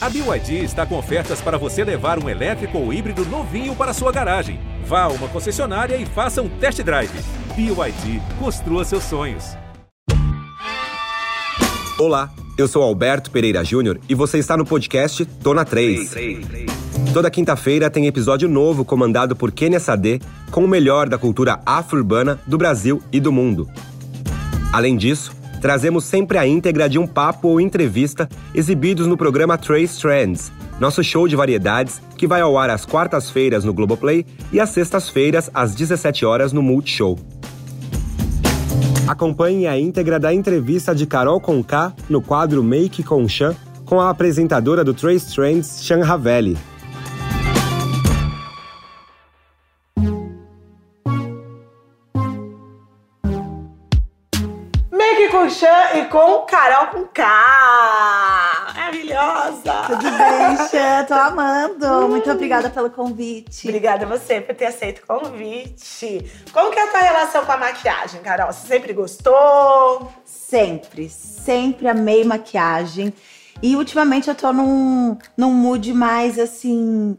[0.00, 4.12] A BYD está com ofertas para você levar um elétrico ou híbrido novinho para sua
[4.12, 4.60] garagem.
[4.86, 7.10] Vá a uma concessionária e faça um test drive.
[7.56, 9.56] BYD, construa seus sonhos.
[11.98, 16.14] Olá, eu sou Alberto Pereira Júnior e você está no podcast Tô na 3.
[17.12, 20.20] Toda quinta-feira tem episódio novo comandado por Kenia Sade
[20.52, 23.68] com o melhor da cultura afro-urbana do Brasil e do mundo.
[24.72, 30.00] Além disso, trazemos sempre a íntegra de um papo ou entrevista exibidos no programa Trace
[30.00, 34.70] Trends, nosso show de variedades que vai ao ar às quartas-feiras no Globoplay e às
[34.70, 37.18] sextas-feiras às 17 horas no Multishow.
[39.06, 44.10] Acompanhe a íntegra da entrevista de Carol Conká no quadro Make com Chan com a
[44.10, 46.58] apresentadora do Trace Trends, Chan Ravelli.
[56.08, 57.22] Com Carol com K.
[58.74, 59.72] Maravilhosa.
[59.86, 61.04] Tudo bem, Xan?
[61.06, 62.08] Tô amando.
[62.08, 63.68] Muito obrigada pelo convite.
[63.68, 66.24] Obrigada a você por ter aceito o convite.
[66.52, 68.52] Como que é a tua relação com a maquiagem, Carol?
[68.52, 70.10] Você sempre gostou?
[70.24, 73.12] Sempre, sempre amei maquiagem.
[73.62, 77.18] E ultimamente eu tô num, num mood mais assim,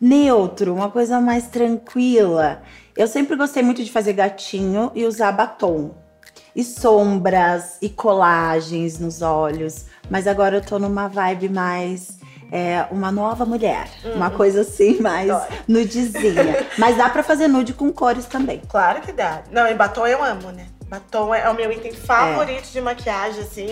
[0.00, 2.62] neutro, uma coisa mais tranquila.
[2.96, 6.07] Eu sempre gostei muito de fazer gatinho e usar batom.
[6.58, 9.84] E sombras e colagens nos olhos.
[10.10, 12.18] Mas agora eu tô numa vibe mais.
[12.50, 13.88] é, uma nova mulher.
[14.16, 15.52] Uma coisa assim, mais Adoro.
[15.68, 16.66] nudezinha.
[16.76, 18.60] Mas dá pra fazer nude com cores também.
[18.68, 19.42] Claro que dá.
[19.52, 20.66] Não, e batom eu amo, né?
[20.88, 23.66] Batom é o meu item favorito de maquiagem, assim.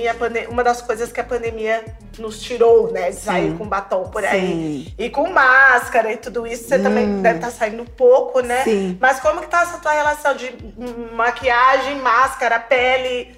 [0.50, 1.82] Uma das coisas que a pandemia
[2.18, 3.10] nos tirou, né?
[3.10, 4.84] De sair com batom por aí.
[4.86, 4.94] Sim.
[4.98, 8.64] E com máscara e tudo isso, você também deve estar saindo pouco, né?
[8.64, 8.98] Sim.
[9.00, 13.34] Mas como que tá essa tua relação de hum, maquiagem, máscara, pele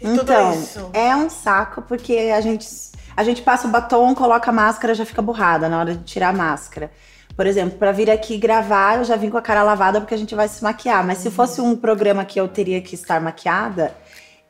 [0.00, 0.90] e tudo Então, isso?
[0.94, 2.66] é um saco porque a gente,
[3.14, 6.30] a gente passa o batom, coloca a máscara, já fica borrada na hora de tirar
[6.30, 6.90] a máscara.
[7.36, 10.18] Por exemplo, pra vir aqui gravar, eu já vim com a cara lavada porque a
[10.18, 11.06] gente vai se maquiar.
[11.06, 11.24] Mas Uhum.
[11.24, 13.94] se fosse um programa que eu teria que estar maquiada,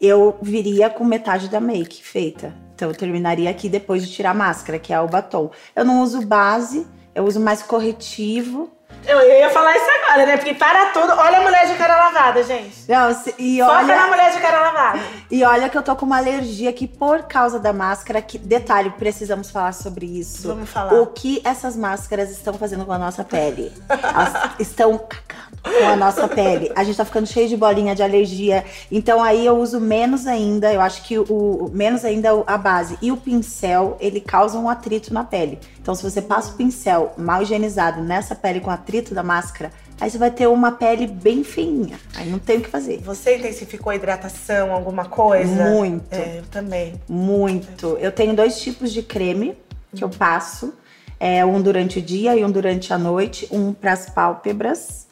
[0.00, 2.55] eu viria com metade da make feita.
[2.75, 5.50] Então eu terminaria aqui depois de tirar a máscara, que é o batom.
[5.75, 8.71] Eu não uso base, eu uso mais corretivo.
[9.06, 10.37] Eu, eu ia falar isso agora, né?
[10.37, 11.12] Porque para tudo.
[11.12, 12.75] Olha a mulher de cara lavada, gente.
[12.89, 15.00] Não, se- e Foca olha, na mulher de cara lavada.
[15.28, 18.22] E olha que eu tô com uma alergia aqui por causa da máscara.
[18.22, 20.47] Que, detalhe, precisamos falar sobre isso.
[20.49, 20.95] Vamos falar.
[20.95, 23.72] O que essas máscaras estão fazendo com a nossa pele?
[23.89, 26.71] Elas estão cagando com a nossa pele.
[26.75, 28.65] A gente tá ficando cheio de bolinha de alergia.
[28.91, 30.72] Então aí eu uso menos ainda.
[30.72, 32.97] Eu acho que o, menos ainda a base.
[33.03, 35.59] E o pincel, ele causa um atrito na pele.
[35.81, 40.10] Então se você passa o pincel mal higienizado nessa pele com atrito da máscara, aí
[40.10, 41.98] você vai ter uma pele bem feinha.
[42.15, 42.98] Aí não tem o que fazer.
[43.03, 45.71] Você intensificou a hidratação, alguma coisa?
[45.71, 46.12] Muito.
[46.12, 47.00] É, eu também.
[47.09, 47.97] Muito.
[48.00, 49.56] Eu tenho dois tipos de creme
[49.94, 50.72] que eu passo.
[51.19, 53.48] É, um durante o dia e um durante a noite.
[53.50, 55.06] Um para as pálpebras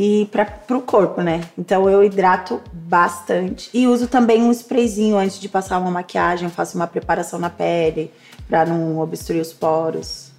[0.00, 1.40] e para o corpo, né?
[1.58, 3.68] Então eu hidrato bastante.
[3.74, 6.44] E uso também um sprayzinho antes de passar uma maquiagem.
[6.44, 8.14] Eu faço uma preparação na pele
[8.48, 10.30] para não obstruir os poros.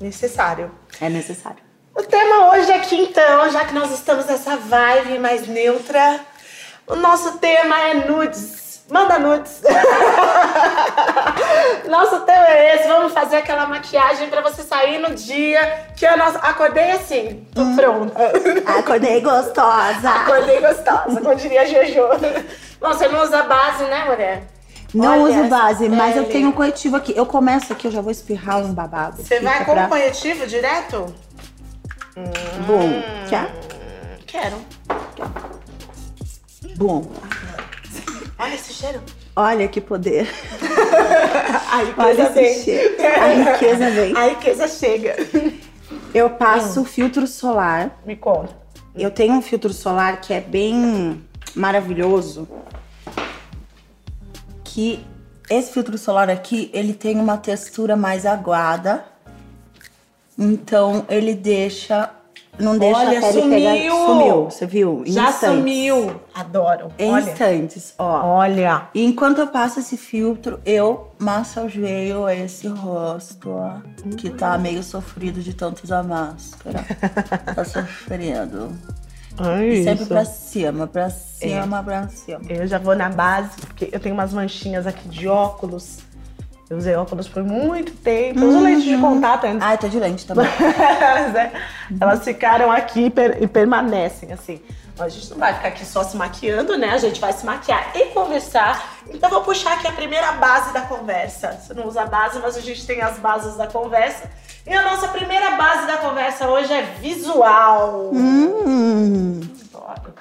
[0.00, 0.70] Necessário.
[1.00, 1.58] É necessário.
[1.92, 6.20] O tema hoje aqui, então, já que nós estamos nessa vibe mais neutra,
[6.86, 8.84] o nosso tema é nudes.
[8.88, 9.60] Manda nudes.
[11.90, 12.53] nosso tema é.
[13.04, 17.62] Vamos fazer aquela maquiagem pra você sair no dia que eu nossa, acordei assim, tô
[17.76, 18.18] pronta.
[18.78, 20.08] Acordei gostosa.
[20.08, 22.00] acordei gostosa, como diria Jojo.
[22.80, 24.44] Bom, você não usa base, né, mulher?
[24.94, 27.12] Não Olha uso base, mas eu tenho um corretivo aqui.
[27.14, 29.22] Eu começo aqui, eu já vou espirrar um babado.
[29.22, 31.14] Você vai com pra- corretivo direto?
[32.66, 33.52] Bom, quer?
[34.26, 34.56] Quero.
[36.78, 37.04] Bom.
[38.38, 39.02] Olha esse cheiro.
[39.36, 40.28] Olha que poder.
[41.70, 42.56] A riqueza Olha vem.
[43.06, 44.16] A riqueza vem.
[44.16, 45.16] A riqueza chega.
[46.14, 48.00] Eu passo filtro solar.
[48.06, 48.56] Me conta.
[48.94, 51.20] Eu tenho um filtro solar que é bem
[51.54, 52.48] maravilhoso.
[54.62, 55.04] Que
[55.50, 59.04] esse filtro solar aqui, ele tem uma textura mais aguada.
[60.38, 62.10] Então ele deixa.
[62.58, 63.50] Não deixa Olha, a pele sumiu!
[63.50, 64.06] pegar.
[64.06, 65.02] Sumiu, você viu?
[65.06, 65.58] Em Já instantes.
[65.58, 66.20] sumiu.
[66.34, 66.88] Adoro.
[66.98, 67.22] Em Olha.
[67.30, 68.22] instantes, ó.
[68.36, 68.88] Olha.
[68.94, 73.78] E enquanto eu passo esse filtro, eu massageio esse rosto, ó,
[74.16, 76.84] que tá meio sofrido de tanto usar máscara.
[77.54, 78.70] tá sofrendo.
[79.64, 82.40] E sempre pra cima, pra cima, pra cima.
[82.48, 85.98] Eu já vou na base, porque eu tenho umas manchinhas aqui de óculos.
[86.70, 88.40] Eu usei óculos por muito tempo.
[88.40, 89.64] Eu uso lente de contato ainda.
[89.64, 90.46] Ai, tô de lente também.
[90.58, 91.52] Mas, é,
[92.00, 94.60] Elas ficaram aqui e per- e permanecem, assim.
[94.98, 96.90] A gente não vai ficar aqui só se maquiando, né?
[96.90, 98.94] A gente vai se maquiar e conversar.
[99.12, 101.52] Então vou puxar aqui a primeira base da conversa.
[101.60, 104.30] Você não usa base, mas a gente tem as bases da conversa.
[104.66, 108.10] E a nossa primeira base da conversa hoje é visual.
[108.14, 109.40] Hum.
[109.74, 110.14] Adoro.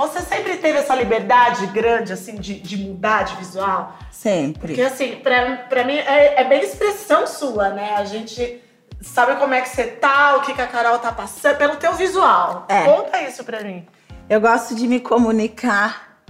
[0.00, 3.98] Você sempre teve essa liberdade grande, assim, de, de mudar de visual?
[4.10, 4.68] Sempre.
[4.68, 7.96] Porque, assim, pra, pra mim é, é bem expressão sua, né?
[7.96, 8.62] A gente
[9.02, 11.92] sabe como é que você tá, o que, que a Carol tá passando, pelo teu
[11.92, 12.64] visual.
[12.66, 12.84] É.
[12.84, 13.86] Conta isso pra mim.
[14.26, 16.22] Eu gosto de me comunicar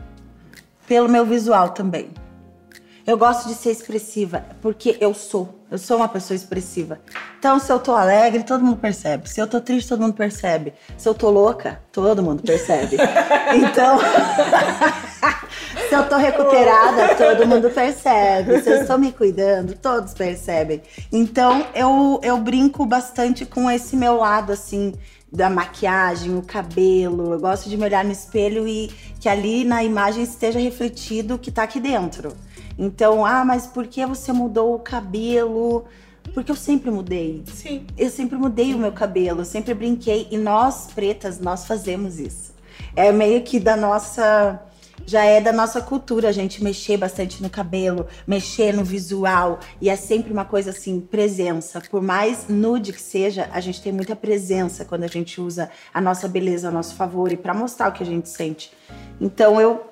[0.89, 2.11] pelo meu visual também.
[3.07, 5.60] Eu gosto de ser expressiva, porque eu sou.
[5.71, 6.99] Eu sou uma pessoa expressiva.
[7.39, 9.31] Então, se eu tô alegre, todo mundo percebe.
[9.31, 10.75] Se eu tô triste, todo mundo percebe.
[10.99, 12.97] Se eu tô louca, todo mundo percebe.
[13.53, 13.99] Então,
[15.89, 18.61] se eu tô recuperada, todo mundo percebe.
[18.61, 20.83] Se eu estou me cuidando, todos percebem.
[21.13, 24.95] Então, eu, eu brinco bastante com esse meu lado, assim,
[25.33, 27.33] da maquiagem, o cabelo.
[27.33, 28.89] Eu gosto de me olhar no espelho e
[29.19, 32.37] que ali na imagem esteja refletido o que tá aqui dentro.
[32.79, 35.85] Então, ah, mas por que você mudou o cabelo?
[36.33, 37.43] Porque eu sempre mudei.
[37.47, 37.87] Sim.
[37.97, 40.29] Eu sempre mudei o meu cabelo, eu sempre brinquei.
[40.31, 42.53] E nós, pretas, nós fazemos isso.
[42.95, 44.61] É meio que da nossa.
[45.07, 49.59] Já é da nossa cultura a gente mexer bastante no cabelo, mexer no visual.
[49.81, 51.81] E é sempre uma coisa assim, presença.
[51.91, 56.01] Por mais nude que seja, a gente tem muita presença quando a gente usa a
[56.01, 58.73] nossa beleza a nosso favor e pra mostrar o que a gente sente.
[59.19, 59.90] Então eu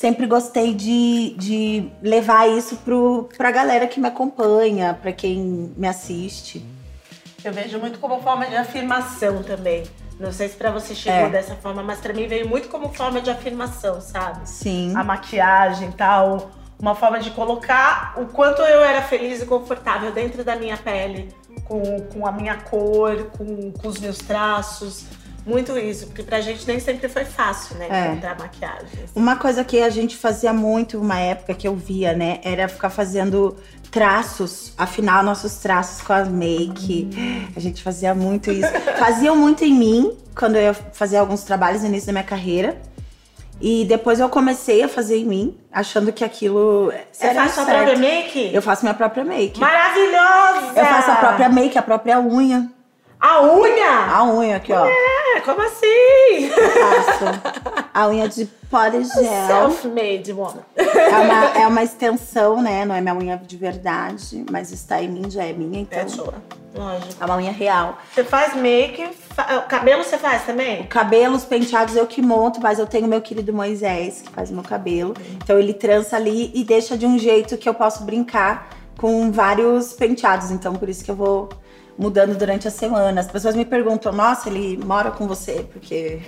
[0.00, 5.86] sempre gostei de, de levar isso pro, pra galera que me acompanha, pra quem me
[5.86, 6.64] assiste.
[7.44, 9.82] Eu vejo muito como forma de afirmação também.
[10.18, 11.28] Não sei se pra você chegou É.
[11.28, 14.48] dessa forma, mas pra mim veio muito como forma de afirmação, sabe?
[14.48, 14.94] Sim.
[14.96, 16.50] A maquiagem e tal.
[16.78, 21.28] Uma forma de colocar o quanto eu era feliz e confortável dentro da minha pele,
[21.64, 25.04] com, com a minha cor, com, com os meus traços.
[25.44, 27.86] Muito isso, porque pra gente nem sempre foi fácil, né?
[27.90, 28.06] É.
[28.08, 28.88] Encontrar maquiagem.
[29.14, 32.90] Uma coisa que a gente fazia muito uma época que eu via, né, era ficar
[32.90, 33.56] fazendo
[33.90, 37.08] traços, afinar nossos traços com a make.
[37.56, 38.70] A gente fazia muito isso.
[38.98, 42.80] Faziam muito em mim quando eu ia fazer alguns trabalhos no início da minha carreira.
[43.60, 47.98] E depois eu comecei a fazer em mim, achando que aquilo Você faz sua própria
[47.98, 48.50] make?
[48.54, 49.60] Eu faço minha própria make.
[49.60, 50.72] Maravilhosa!
[50.76, 52.72] Eu faço a própria make, a própria unha.
[53.20, 54.14] A unha?
[54.16, 54.86] A unha aqui, ó.
[54.86, 56.50] É, como assim?
[56.50, 57.84] Faço.
[57.92, 59.46] A unha de pó de gel.
[59.46, 60.62] Self-made woman.
[60.76, 62.84] É uma, é uma extensão, né?
[62.84, 65.98] Não é minha unha de verdade, mas está em mim, já é minha, então.
[65.98, 66.34] É sua.
[66.74, 67.12] Lógico.
[67.20, 67.98] É uma unha real.
[68.14, 70.84] Você faz make, fa- o cabelo você faz também?
[70.84, 75.12] Cabelos penteados eu que monto, mas eu tenho meu querido Moisés, que faz meu cabelo.
[75.44, 79.92] Então ele trança ali e deixa de um jeito que eu posso brincar com vários
[79.92, 80.50] penteados.
[80.52, 81.48] Então por isso que eu vou
[82.00, 83.20] mudando durante a semana.
[83.20, 86.22] As pessoas me perguntam, nossa, ele mora com você, porque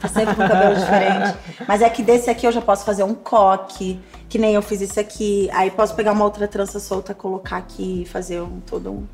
[0.00, 1.38] tá sempre com cabelo diferente.
[1.68, 4.82] Mas é que desse aqui eu já posso fazer um coque, que nem eu fiz
[4.82, 5.48] esse aqui.
[5.52, 9.06] Aí posso pegar uma outra trança solta, colocar aqui e fazer um, todo um.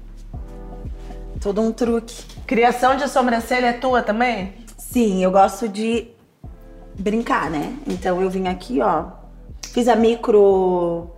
[1.42, 2.24] Todo um truque.
[2.46, 4.54] Criação de sobrancelha é tua também?
[4.78, 6.08] Sim, eu gosto de
[6.98, 7.76] brincar, né?
[7.86, 9.10] Então eu vim aqui, ó.
[9.74, 11.10] Fiz a micro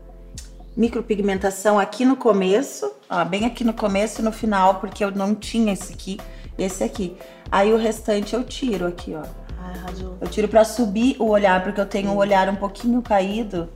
[0.77, 5.35] micropigmentação aqui no começo, ó, bem aqui no começo e no final, porque eu não
[5.35, 6.21] tinha esse aqui,
[6.57, 7.17] esse aqui.
[7.51, 9.25] Aí o restante eu tiro aqui, ó.
[9.63, 10.17] Ai, arrasou.
[10.21, 13.69] Eu tiro pra subir o olhar, porque eu tenho o olhar um pouquinho caído.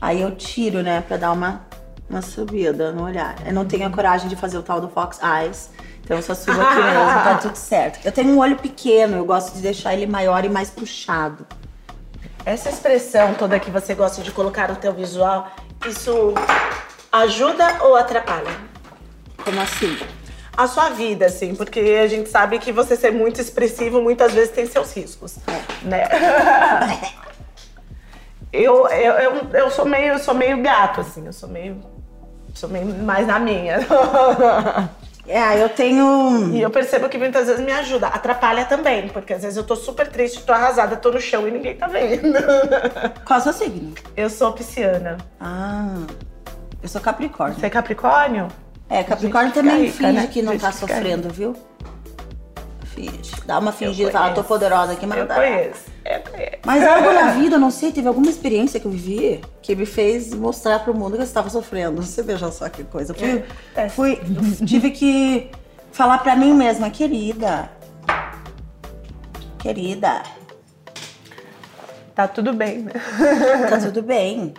[0.00, 1.66] Aí eu tiro, né, pra dar uma,
[2.08, 3.34] uma subida no olhar.
[3.44, 5.70] Eu não tenho a coragem de fazer o tal do Fox Eyes.
[6.04, 7.98] Então eu só subo aqui mesmo, tá tudo certo.
[8.04, 11.44] Eu tenho um olho pequeno, eu gosto de deixar ele maior e mais puxado.
[12.44, 15.50] Essa expressão toda que você gosta de colocar no teu visual,
[15.84, 16.32] isso
[17.18, 18.50] ajuda ou atrapalha?
[19.44, 19.96] Como assim?
[20.56, 24.50] A sua vida, assim, porque a gente sabe que você ser muito expressivo muitas vezes
[24.50, 25.36] tem seus riscos,
[25.82, 26.08] né?
[28.52, 31.78] eu, eu, eu, eu sou meio, eu sou meio gato, assim, eu sou meio,
[32.54, 33.78] sou meio mais na minha.
[35.28, 36.54] É, eu tenho.
[36.54, 38.06] E eu percebo que muitas vezes me ajuda.
[38.06, 41.50] Atrapalha também, porque às vezes eu tô super triste, tô arrasada, tô no chão e
[41.50, 42.38] ninguém tá vendo.
[43.26, 43.92] Qual é o seu signo?
[44.16, 45.18] Eu sou pisciana.
[45.40, 46.06] Ah,
[46.86, 47.58] eu sou Capricórnio.
[47.58, 48.48] Você é Capricórnio?
[48.88, 50.26] É, Capricórnio também finge né?
[50.28, 51.54] que não tá sofrendo, viu?
[52.84, 53.32] Finge.
[53.44, 54.48] Dá uma fingida fala, tô conheço.
[54.48, 55.34] poderosa aqui, mas Eu não dá.
[55.34, 55.80] conheço.
[56.04, 56.56] Eu conheço.
[56.64, 60.32] Mas algo na vida, não sei, teve alguma experiência que eu vivi que me fez
[60.32, 62.00] mostrar pro mundo que eu estava sofrendo.
[62.02, 63.12] Você veja só que coisa.
[63.12, 63.88] Fui, É.
[63.88, 64.20] fui-
[64.64, 65.50] tive que
[65.92, 67.68] falar pra mim mesma, querida.
[69.58, 70.22] Querida,
[72.14, 72.92] Tá tudo bem, né?
[73.68, 74.54] tá tudo bem.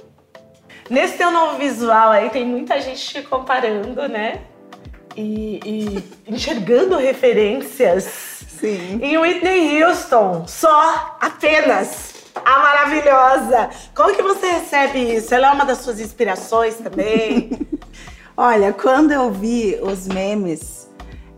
[0.89, 4.41] Nesse teu novo visual aí, tem muita gente te comparando, né?
[5.17, 8.99] e, e enxergando referências Sim.
[9.01, 10.45] em Whitney Houston.
[10.47, 12.15] Só, apenas.
[12.45, 13.69] A maravilhosa.
[13.95, 15.33] Como que você recebe isso?
[15.33, 17.49] Ela é uma das suas inspirações também?
[18.37, 20.87] Olha, quando eu vi os memes,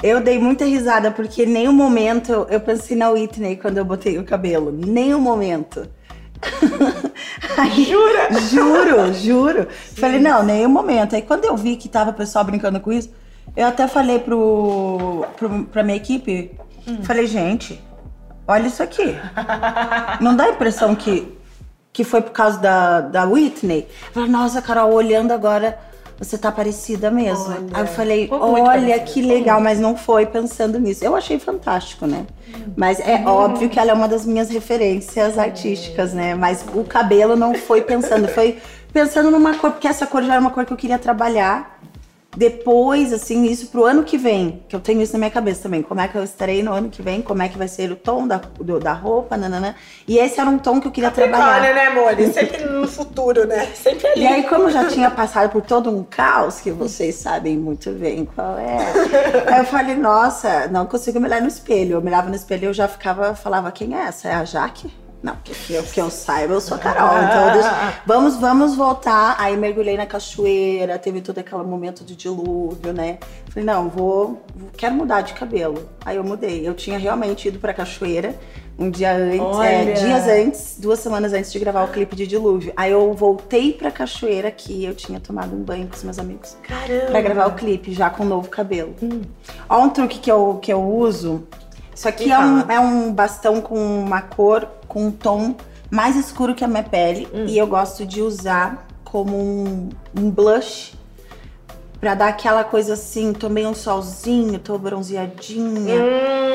[0.03, 4.17] eu dei muita risada, porque em nenhum momento eu pensei na Whitney quando eu botei
[4.17, 4.73] o cabelo.
[4.73, 5.89] Nenhum momento.
[7.58, 8.39] Aí- Jura?
[8.39, 9.67] Juro, juro.
[9.98, 11.15] Falei, não, nenhum momento.
[11.15, 13.10] Aí quando eu vi que tava o pessoal brincando com isso,
[13.55, 16.51] eu até falei pro, pro, pra minha equipe,
[17.03, 17.81] falei, gente,
[18.48, 19.15] olha isso aqui.
[20.22, 21.36] Não dá a impressão que,
[21.91, 23.88] que foi por causa da, da Whitney?
[24.13, 25.77] Falei, nossa, Carol, olhando agora,
[26.19, 27.45] você tá parecida mesmo.
[27.45, 31.03] Olha, Aí eu falei, olha parecida, que legal, mas não foi pensando nisso.
[31.03, 32.25] Eu achei fantástico, né?
[32.75, 36.35] Mas é óbvio que ela é uma das minhas referências artísticas, né?
[36.35, 38.57] Mas o cabelo não foi pensando, foi
[38.91, 41.79] pensando numa cor, porque essa cor já era uma cor que eu queria trabalhar.
[42.39, 45.81] Depois, assim, isso pro ano que vem, que eu tenho isso na minha cabeça também.
[45.81, 47.22] Como é que eu estarei no ano que vem?
[47.22, 49.36] Como é que vai ser o tom da, do- da roupa?
[49.36, 49.75] Nanana.
[50.08, 51.60] E esse era um tom que eu queria trabalhar.
[51.60, 52.15] Olha, né, amor?
[52.31, 53.65] Sempre no futuro, né?
[53.75, 54.22] Sempre ali.
[54.22, 57.91] E aí, como eu já tinha passado por todo um caos, que vocês sabem muito
[57.91, 58.77] bem qual é,
[59.53, 61.98] aí eu falei, nossa, não consigo me olhar no espelho.
[61.98, 64.29] Eu me olhava no espelho e eu já ficava, falava, quem é essa?
[64.29, 64.89] É a Jaque?
[65.21, 67.09] Não, porque que eu, que eu saiba, eu sou a Carol.
[67.17, 67.69] Então, deixo-
[68.07, 69.35] vamos, vamos voltar.
[69.38, 73.17] Aí mergulhei na cachoeira, teve todo aquele momento de dilúvio, né?
[73.49, 74.41] Falei, não, vou,
[74.77, 75.89] quero mudar de cabelo.
[76.05, 76.65] Aí eu mudei.
[76.67, 78.33] Eu tinha realmente ido pra cachoeira
[78.79, 82.71] um dia antes, é, dias antes, duas semanas antes de gravar o clipe de Dilúvio.
[82.77, 86.55] Aí eu voltei pra cachoeira que eu tinha tomado um banho com os meus amigos
[86.63, 87.07] Caramba.
[87.07, 88.95] pra gravar o clipe, já com novo cabelo.
[89.67, 91.45] Ó um truque que eu, que eu uso.
[91.99, 95.53] Isso aqui Me é um, é um bastão com uma cor, com um tom
[95.91, 97.27] mais escuro que a minha pele.
[97.45, 100.93] E eu gosto de usar como um, um blush.
[101.99, 105.95] Pra dar aquela coisa assim, tomei um solzinho, tô bronzeadinha.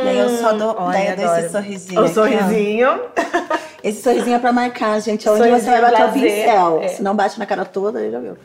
[0.05, 2.01] E aí eu só dou, Olha daí eu dou esse sorrisinho.
[2.01, 3.01] O aqui, sorrisinho.
[3.85, 5.29] Esse sorrisinho é pra marcar, gente.
[5.29, 6.81] Onde Sorrisinho você vai bater o pincel.
[6.83, 6.89] é.
[6.89, 8.39] Se não bate na cara toda, aí já viu.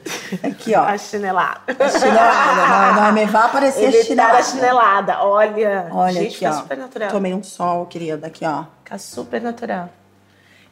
[0.44, 0.84] Aqui, ó.
[0.84, 1.62] A chinelada.
[1.98, 2.94] Chinelada.
[2.94, 4.34] Não, não me vai aparecer Ele tá chinelada.
[4.38, 5.24] da chinelada.
[5.24, 5.88] Olha.
[5.94, 6.62] Olha gente, aqui, ó.
[6.62, 7.10] super natural.
[7.10, 8.28] Tomei um sol, querida.
[8.28, 8.66] Aqui, ó.
[8.84, 9.88] Fica super natural.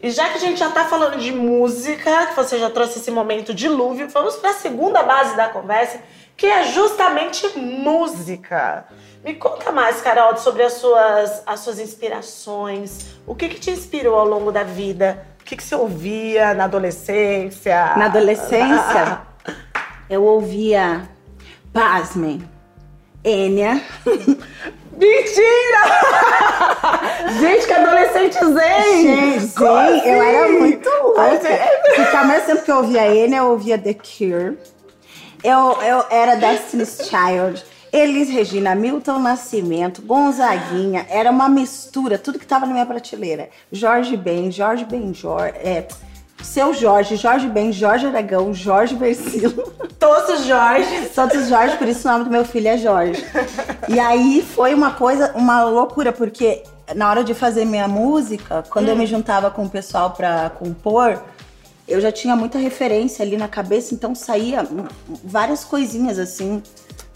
[0.02, 3.10] E já que a gente já tá falando de música, que você já trouxe esse
[3.10, 6.00] momento dilúvio, vamos para a segunda base da conversa,
[6.36, 8.86] que é justamente música.
[9.28, 13.08] Me conta mais, Carol, sobre as suas, as suas inspirações.
[13.28, 15.28] O que, que te inspirou ao longo da vida?
[15.42, 17.94] O que, que você ouvia na adolescência?
[17.98, 19.20] Na adolescência,
[20.10, 21.10] eu ouvia,
[21.74, 22.42] pasmem,
[23.22, 23.82] Enya.
[24.96, 25.84] Mentira!
[27.42, 29.02] Gente, que adolescente zen!
[29.42, 30.10] Gente, Como eu assim?
[30.10, 31.22] era muito louca.
[31.24, 31.48] Assim?
[31.98, 34.58] Porque ao mesmo tempo que eu ouvia Enya, eu ouvia The Cure.
[35.44, 37.77] Eu, eu era Destiny's Child.
[37.92, 41.06] Elis Regina, Milton Nascimento, Gonzaguinha.
[41.10, 43.50] Era uma mistura, tudo que tava na minha prateleira.
[43.72, 45.88] Jorge Ben, Jorge Benjor, é,
[46.42, 49.72] Seu Jorge, Jorge Ben, Jorge Aragão, Jorge Versilo.
[50.00, 51.10] Todos os Jorge.
[51.14, 53.24] Todos Jorge, por isso o nome do meu filho é Jorge.
[53.88, 56.64] E aí foi uma coisa, uma loucura, porque
[56.96, 61.22] na hora de fazer minha música, quando eu me juntava com o pessoal pra compor,
[61.88, 64.86] eu já tinha muita referência ali na cabeça, então saía hum,
[65.24, 66.62] várias coisinhas assim.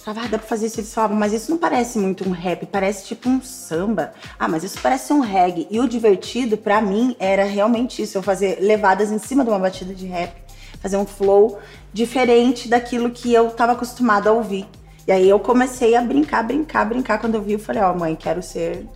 [0.03, 0.79] Falava, ah, dá pra fazer isso.
[0.79, 4.13] Eles falavam, mas isso não parece muito um rap, parece tipo um samba.
[4.39, 5.67] Ah, mas isso parece um reggae.
[5.70, 8.17] E o divertido, pra mim, era realmente isso.
[8.17, 10.34] Eu fazer levadas em cima de uma batida de rap.
[10.81, 11.60] Fazer um flow
[11.93, 14.67] diferente daquilo que eu tava acostumada a ouvir.
[15.08, 17.20] E aí eu comecei a brincar, brincar, brincar.
[17.20, 18.88] Quando eu vi, eu falei, ó, mãe, quero ser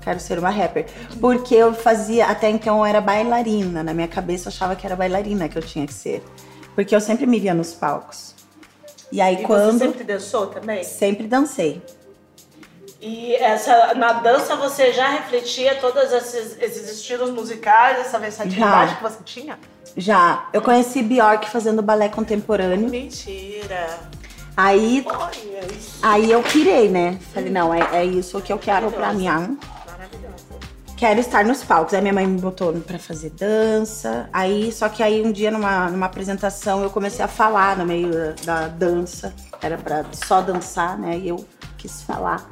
[0.00, 0.86] quero ser uma rapper.
[1.20, 3.82] Porque eu fazia, até então eu era bailarina.
[3.82, 6.24] Na minha cabeça eu achava que era bailarina que eu tinha que ser.
[6.74, 8.39] Porque eu sempre me via nos palcos.
[9.12, 9.72] E aí E quando.
[9.72, 10.84] você sempre dançou também?
[10.84, 11.82] sempre dancei.
[13.00, 18.96] E essa, na dança você já refletia todos esses, esses estilos musicais, essa versatilidade Já.
[18.96, 19.58] que você tinha?
[19.96, 20.48] Já.
[20.52, 22.90] Eu conheci Bjork fazendo balé contemporâneo.
[22.90, 23.98] Mentira.
[24.56, 25.60] Aí, Olha
[26.02, 27.18] aí eu pirei, né?
[27.32, 29.26] Falei, não, é, é isso que eu quero pra mim.
[31.00, 31.94] Quero estar nos palcos.
[31.94, 34.28] Aí minha mãe me botou pra fazer dança.
[34.30, 38.10] Aí, só que aí um dia numa, numa apresentação eu comecei a falar no meio
[38.10, 39.32] da, da dança.
[39.62, 41.16] Era pra só dançar, né?
[41.16, 41.42] E eu
[41.78, 42.46] quis falar.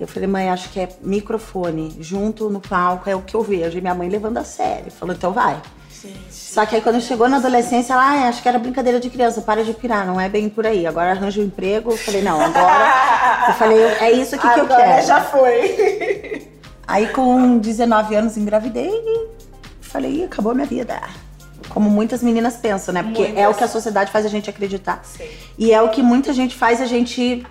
[0.00, 3.78] Eu falei, mãe, acho que é microfone junto no palco, é o que eu vejo.
[3.78, 4.90] E minha mãe levando a sério.
[4.90, 5.62] Falou, então vai.
[6.02, 6.34] Gente.
[6.34, 9.42] Só que aí quando chegou na adolescência, ela, ah, acho que era brincadeira de criança,
[9.42, 10.88] para de pirar, não é bem por aí.
[10.88, 11.92] Agora arranja um emprego.
[11.92, 13.46] Eu falei, não, agora.
[13.46, 15.06] eu falei, é isso aqui que eu Agora quero.
[15.06, 16.50] já foi.
[16.86, 19.28] Aí com 19 anos engravidei e
[19.80, 21.00] falei, "Ih, acabou minha vida.
[21.68, 23.02] Como muitas meninas pensam, né?
[23.02, 23.54] Porque é Muitas.
[23.54, 25.00] o que a sociedade faz a gente acreditar.
[25.04, 25.24] Sim.
[25.56, 27.46] E é o que muita gente faz a gente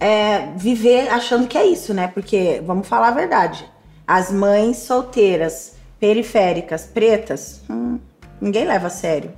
[0.00, 2.08] é, viver achando que é isso, né?
[2.08, 3.64] Porque, vamos falar a verdade,
[4.06, 7.98] as mães solteiras, periféricas, pretas, hum,
[8.40, 9.32] ninguém leva a sério.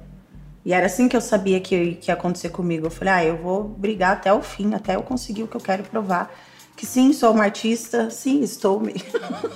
[0.65, 2.87] E era assim que eu sabia que, que ia acontecer comigo.
[2.87, 5.61] Eu falei, ah, eu vou brigar até o fim, até eu conseguir o que eu
[5.61, 6.35] quero provar.
[6.77, 8.95] Que sim, sou uma artista, sim, estou me.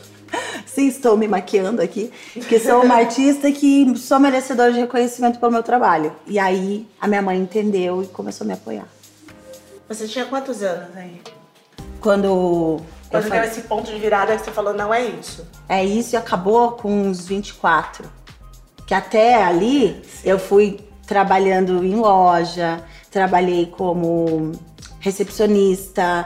[0.65, 2.11] sim, estou me maquiando aqui.
[2.49, 6.17] Que sou uma artista que sou merecedora de reconhecimento pelo meu trabalho.
[6.27, 8.89] E aí a minha mãe entendeu e começou a me apoiar.
[9.89, 11.21] Você tinha quantos anos aí?
[12.01, 12.81] Quando.
[13.11, 15.45] Quando deu esse ponto de virada que você falou, não é isso.
[15.69, 18.09] É isso e acabou com uns 24.
[18.87, 24.53] Que até ali eu fui trabalhando em loja, trabalhei como
[25.01, 26.25] recepcionista,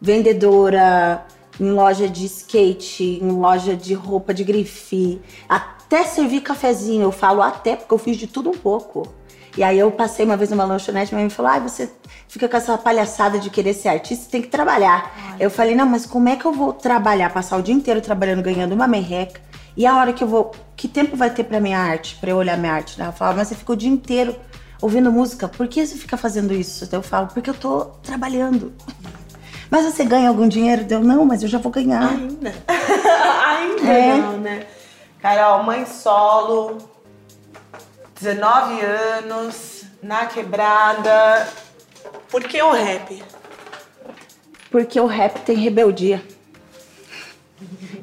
[0.00, 1.24] vendedora,
[1.60, 7.02] em loja de skate, em loja de roupa de grife, até servir cafezinho.
[7.02, 9.06] Eu falo até porque eu fiz de tudo um pouco.
[9.56, 11.90] E aí eu passei uma vez numa lanchonete, minha mãe falou: "Ah, você
[12.28, 15.10] fica com essa palhaçada de querer ser artista, tem que trabalhar".
[15.30, 15.36] Ai.
[15.40, 18.42] Eu falei: "Não, mas como é que eu vou trabalhar, passar o dia inteiro trabalhando,
[18.42, 19.40] ganhando uma merreca?
[19.74, 22.36] E a hora que eu vou, que tempo vai ter para minha arte, para eu
[22.36, 23.00] olhar minha arte?".
[23.00, 24.36] Ela falava: "Mas você fica o dia inteiro
[24.82, 26.84] ouvindo música, por que você fica fazendo isso?".
[26.84, 28.74] Então eu falo: "Porque eu tô trabalhando".
[29.70, 30.84] Mas você ganha algum dinheiro?
[30.84, 32.08] Deu, não, mas eu já vou ganhar.
[32.08, 32.54] Ainda.
[33.46, 34.16] Ainda é.
[34.16, 34.66] não, né?
[35.20, 36.78] Carol, mãe solo,
[38.20, 41.48] 19 anos, na quebrada.
[42.30, 43.22] Por que o rap?
[44.70, 46.22] Porque o rap tem rebeldia.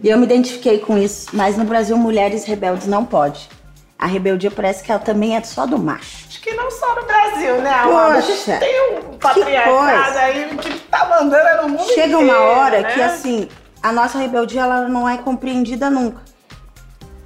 [0.04, 3.50] E eu me identifiquei com isso, mas no Brasil mulheres rebeldes não pode.
[3.98, 6.26] A rebeldia parece que ela também é só do macho.
[6.28, 7.84] Acho que não só no Brasil, né?
[7.84, 12.94] Poxa, tem um patriarcado aí que tá mandando no mundo Chega inteiro, uma hora né?
[12.94, 13.50] que assim,
[13.82, 16.22] a nossa rebeldia ela não é compreendida nunca.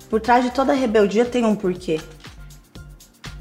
[0.09, 1.99] Por trás de toda rebeldia tem um porquê.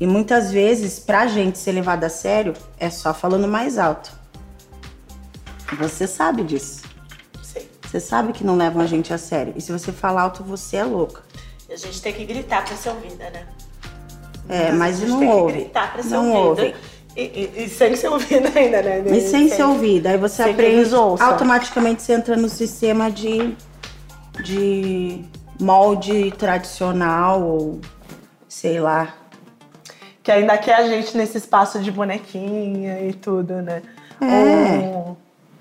[0.01, 4.13] E muitas vezes, pra gente ser levado a sério, é só falando mais alto.
[5.79, 6.83] Você sabe disso.
[7.43, 7.67] Sim.
[7.83, 9.55] Você sabe que não levam a gente a sério.
[9.57, 11.23] E se você falar alto, você é louca.
[11.69, 13.47] E a gente tem que gritar pra ser ouvida, né?
[14.49, 15.53] É, mas não ouve.
[15.55, 16.67] gritar pra ser não ouvida.
[16.69, 16.77] ouve.
[17.17, 19.03] E, e, e, sem ser ouvida ainda, né?
[19.07, 20.11] E sem ser ouvida.
[20.11, 20.95] Aí você Sem aprende.
[21.21, 23.57] Automaticamente você entra no sistema de,
[24.45, 25.25] de
[25.59, 27.81] molde tradicional ou
[28.49, 29.15] sei lá.
[30.23, 33.81] Que ainda quer a gente nesse espaço de bonequinha e tudo, né?
[34.21, 34.95] É.
[34.95, 35.17] Ou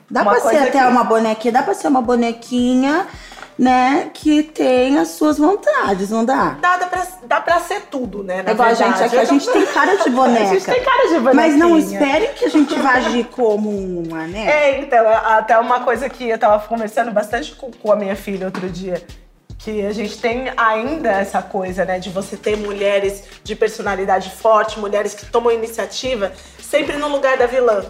[0.09, 3.07] Dá pra ser até que- uma bonequinha, dá pra ser uma bonequinha,
[3.57, 6.57] né, que tem as suas vontades, não dá?
[6.59, 8.41] Dá, dá, pra, dá pra ser tudo, né?
[8.43, 10.45] Na É igual a gente aqui, a gente tem cara de boneca.
[10.45, 11.33] A gente tem cara de bonequinha.
[11.33, 14.47] Mas não espere que a gente vá agir como uma, né?
[14.47, 18.45] É, então, até uma coisa que eu tava conversando bastante com, com a minha filha
[18.45, 19.01] outro dia.
[19.57, 24.77] Que a gente tem ainda essa coisa, né, de você ter mulheres de personalidade forte,
[24.79, 27.83] mulheres que tomam iniciativa, sempre no lugar da vilã.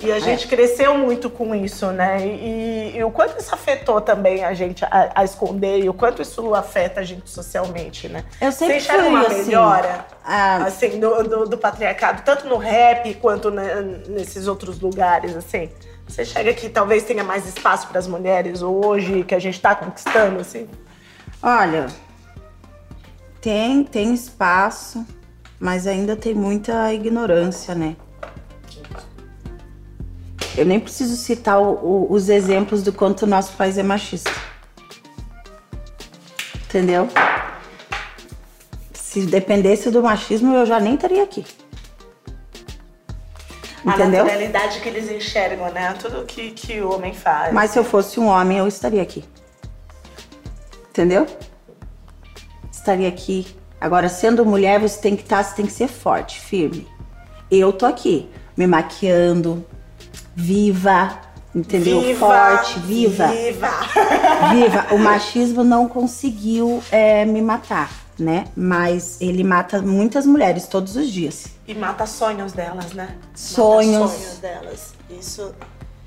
[0.00, 2.24] E a gente cresceu muito com isso, né?
[2.24, 6.20] E, e o quanto isso afetou também a gente a, a esconder e o quanto
[6.20, 8.24] isso afeta a gente socialmente, né?
[8.40, 12.46] Eu sempre Você enxerga fui uma assim, melhora, ah, assim, do, do, do patriarcado, tanto
[12.46, 15.70] no rap quanto né, nesses outros lugares, assim?
[16.06, 19.74] Você chega que talvez tenha mais espaço para as mulheres hoje, que a gente tá
[19.74, 20.68] conquistando, assim?
[21.42, 21.86] Olha,
[23.40, 25.04] tem, tem espaço,
[25.58, 27.96] mas ainda tem muita ignorância, né?
[30.58, 34.30] Eu nem preciso citar o- o- os exemplos do quanto o nosso país é machista.
[36.64, 37.08] Entendeu?
[38.92, 41.46] Se dependesse do machismo, eu já nem estaria aqui.
[43.86, 44.22] Entendeu?
[44.22, 45.92] A naturalidade que eles enxergam, né?
[45.94, 47.54] Tudo que, que o homem faz.
[47.54, 49.24] Mas se eu fosse um homem, eu estaria aqui.
[50.90, 51.24] Entendeu?
[52.72, 53.46] Estaria aqui.
[53.80, 56.86] Agora, sendo mulher, você tem que estar, você tem que ser forte, firme.
[57.48, 59.64] Eu tô aqui, me maquiando,
[60.38, 61.18] viva,
[61.52, 62.00] entendeu?
[62.00, 63.26] Viva, forte, viva.
[63.26, 63.70] Viva!
[64.54, 64.86] Viva.
[64.92, 68.44] O machismo não conseguiu é, me matar, né?
[68.56, 71.46] Mas ele mata muitas mulheres todos os dias.
[71.66, 73.16] E mata sonhos delas, né?
[73.34, 74.12] Sonhos.
[74.12, 74.94] sonhos delas.
[75.10, 75.52] Isso.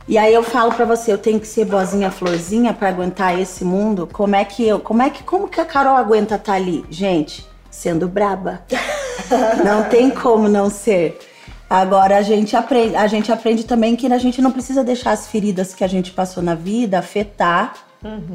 [0.07, 3.65] E aí eu falo pra você, eu tenho que ser boazinha florzinha pra aguentar esse
[3.65, 4.09] mundo.
[4.11, 7.45] Como é que eu, como é que, como que a Carol aguenta estar ali, gente?
[7.69, 8.63] Sendo braba.
[9.63, 11.19] não tem como não ser.
[11.71, 15.27] Agora a gente aprende, a gente aprende também que a gente não precisa deixar as
[15.27, 17.75] feridas que a gente passou na vida afetar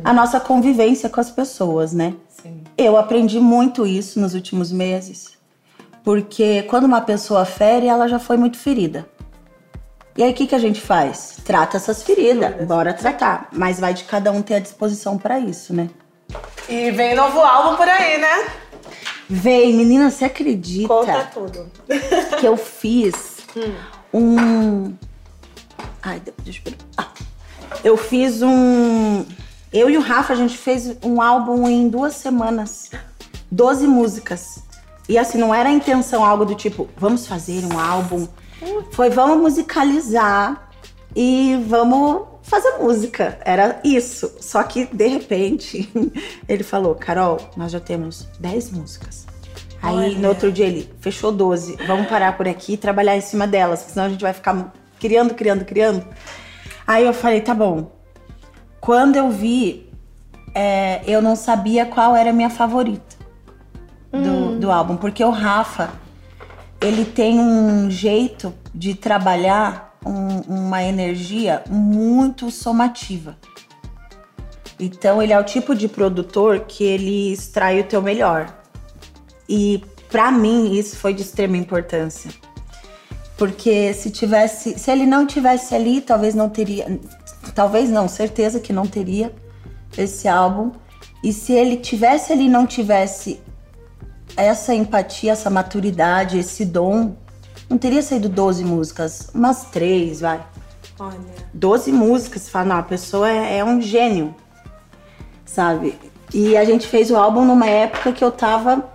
[0.02, 2.14] a nossa convivência com as pessoas, né?
[2.30, 2.64] Sim.
[2.78, 5.36] Eu aprendi muito isso nos últimos meses.
[6.02, 9.06] Porque quando uma pessoa fere, ela já foi muito ferida.
[10.16, 11.36] E aí o que, que a gente faz?
[11.44, 13.48] Trata essas feridas, bora tratar.
[13.52, 15.90] Mas vai de cada um ter a disposição pra isso, né?
[16.70, 18.46] E vem novo álbum por aí, né?
[19.28, 21.70] Vem, menina, você acredita Conta tudo.
[22.38, 23.38] que eu fiz
[24.12, 24.94] um.
[26.02, 27.08] Ai, eu ah,
[27.82, 29.24] Eu fiz um.
[29.72, 32.90] Eu e o Rafa, a gente fez um álbum em duas semanas.
[33.50, 34.62] Doze músicas.
[35.08, 38.26] E assim, não era a intenção algo do tipo, vamos fazer um álbum.
[38.92, 40.70] Foi, vamos musicalizar
[41.14, 43.38] e vamos fazer música.
[43.44, 44.36] Era isso.
[44.40, 45.90] Só que, de repente,
[46.48, 49.26] ele falou: Carol, nós já temos 10 músicas.
[49.82, 50.18] Aí, Olha.
[50.18, 51.76] no outro dia, ele fechou 12.
[51.86, 55.34] Vamos parar por aqui e trabalhar em cima delas, senão a gente vai ficar criando,
[55.34, 56.06] criando, criando.
[56.86, 57.92] Aí eu falei: tá bom.
[58.80, 59.90] Quando eu vi,
[60.54, 63.16] é, eu não sabia qual era a minha favorita
[64.12, 64.58] do, hum.
[64.60, 65.90] do álbum, porque o Rafa,
[66.80, 73.36] ele tem um jeito de trabalhar um, uma energia muito somativa.
[74.78, 78.54] Então ele é o tipo de produtor que ele extrai o teu melhor.
[79.48, 82.30] E para mim isso foi de extrema importância.
[83.36, 86.98] Porque se tivesse, se ele não tivesse ali, talvez não teria,
[87.54, 89.34] talvez não, certeza que não teria
[89.96, 90.72] esse álbum.
[91.22, 93.40] E se ele tivesse ali não tivesse
[94.36, 97.16] essa empatia, essa maturidade, esse dom
[97.68, 100.44] não teria saído 12 músicas, umas três, vai.
[100.98, 101.18] Olha.
[101.52, 104.34] 12 músicas, você fala, não, a pessoa é, é um gênio,
[105.44, 105.98] sabe?
[106.32, 108.88] E a gente fez o álbum numa época que eu tava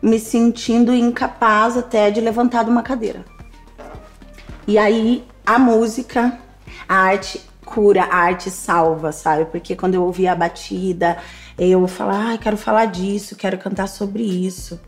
[0.00, 3.24] me sentindo incapaz até de levantar de uma cadeira.
[4.66, 6.38] E aí a música,
[6.88, 9.46] a arte cura, a arte salva, sabe?
[9.46, 11.16] Porque quando eu ouvia a batida,
[11.58, 14.80] eu falava, ah, quero falar disso, quero cantar sobre isso.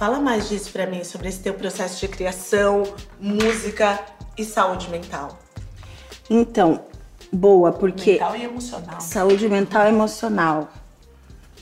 [0.00, 2.84] Fala mais disso para mim, sobre esse teu processo de criação,
[3.20, 4.00] música
[4.38, 5.38] e saúde mental.
[6.30, 6.80] Então,
[7.30, 8.12] boa, porque.
[8.12, 9.00] Mental e emocional.
[9.02, 10.68] Saúde mental e emocional.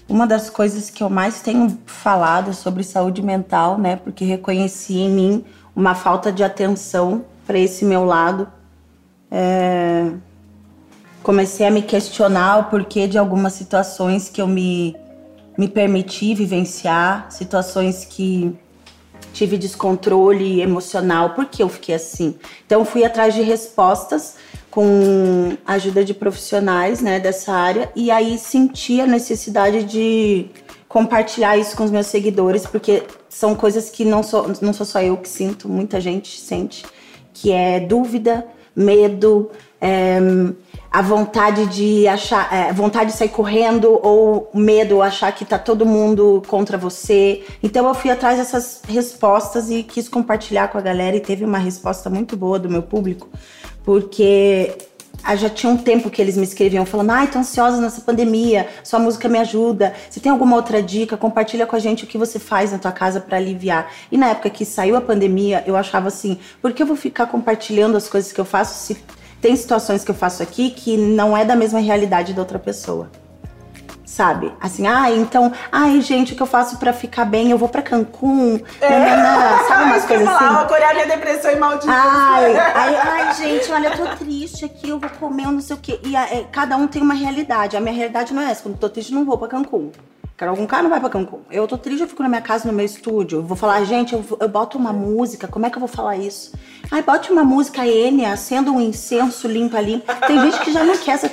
[0.09, 3.97] Uma das coisas que eu mais tenho falado sobre saúde mental, né?
[3.97, 8.47] Porque reconheci em mim uma falta de atenção para esse meu lado.
[9.33, 10.13] É...
[11.25, 14.95] Comecei a me questionar o porquê de algumas situações que eu me
[15.59, 18.57] me permiti vivenciar situações que
[19.33, 22.37] tive descontrole emocional, porque eu fiquei assim.
[22.65, 24.37] Então fui atrás de respostas
[24.71, 30.47] com a ajuda de profissionais, né, dessa área e aí senti a necessidade de
[30.89, 35.03] compartilhar isso com os meus seguidores, porque são coisas que não sou, não sou só
[35.03, 36.87] eu que sinto, muita gente sente,
[37.35, 40.19] que é dúvida, medo, é,
[40.91, 45.85] a vontade de achar, é, vontade de sair correndo ou medo, achar que tá todo
[45.85, 47.45] mundo contra você.
[47.63, 51.59] Então eu fui atrás dessas respostas e quis compartilhar com a galera e teve uma
[51.59, 53.29] resposta muito boa do meu público,
[53.85, 54.77] porque
[55.23, 58.69] ah, já tinha um tempo que eles me escreviam falando: ai, tô ansiosa nessa pandemia,
[58.83, 59.93] sua música me ajuda.
[60.09, 62.93] Se tem alguma outra dica, compartilha com a gente o que você faz na tua
[62.93, 63.93] casa para aliviar.
[64.11, 67.27] E na época que saiu a pandemia, eu achava assim: por que eu vou ficar
[67.27, 68.97] compartilhando as coisas que eu faço se
[69.41, 73.11] tem situações que eu faço aqui que não é da mesma realidade da outra pessoa.
[74.05, 74.53] Sabe?
[74.61, 77.51] Assim, ah, então, ai, gente, o que eu faço para ficar bem?
[77.51, 78.59] Eu vou para Cancún.
[78.81, 78.89] É.
[78.89, 80.45] Nanana, sabe umas coisas assim?
[80.45, 81.93] Eu curar minha depressão e maldita.
[81.93, 85.77] Ai, ai, ai, gente, olha, eu tô triste aqui, eu vou comer um não sei
[85.77, 86.01] o quê.
[86.03, 87.77] E é, cada um tem uma realidade.
[87.77, 88.63] A minha realidade não é essa.
[88.63, 89.93] Quando eu tô triste, eu não vou para Cancún.
[90.47, 91.41] Algum cara não vai pra Cancún.
[91.51, 93.43] Eu tô triste, eu fico na minha casa, no meu estúdio.
[93.43, 96.53] vou falar, gente, eu, eu boto uma música, como é que eu vou falar isso?
[96.91, 100.15] Ai, bote uma música Enya, acenda um incenso limpa limpa.
[100.15, 101.31] Tem gente que já não quer essa.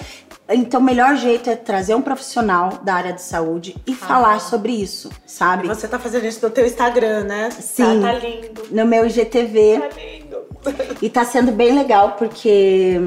[0.50, 3.96] Então, o melhor jeito é trazer um profissional da área de saúde e ah.
[3.96, 5.66] falar sobre isso, sabe?
[5.66, 7.50] E você tá fazendo isso no teu Instagram, né?
[7.52, 8.02] Sim.
[8.02, 8.64] Tá, tá lindo.
[8.70, 9.80] No meu IGTV.
[9.80, 10.96] Tá lindo.
[11.02, 13.00] E tá sendo bem legal, porque